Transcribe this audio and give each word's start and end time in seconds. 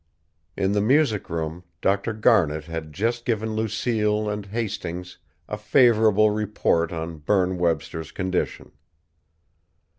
In 0.57 0.71
the 0.71 0.81
music 0.81 1.29
room 1.29 1.63
Dr. 1.79 2.11
Garnet 2.13 2.63
had 2.63 2.91
just 2.91 3.23
given 3.23 3.53
Lucille 3.55 4.27
and 4.31 4.47
Hastings 4.47 5.19
a 5.47 5.59
favourable 5.59 6.31
report 6.31 6.91
on 6.91 7.17
Berne 7.19 7.59
Webster's 7.59 8.11
condition. 8.11 8.71